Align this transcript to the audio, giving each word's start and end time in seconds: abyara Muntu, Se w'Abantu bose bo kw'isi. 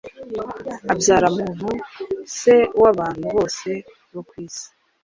abyara 0.91 1.27
Muntu, 1.37 1.69
Se 2.37 2.55
w'Abantu 2.81 3.25
bose 3.35 3.69
bo 4.13 4.21
kw'isi. 4.27 4.67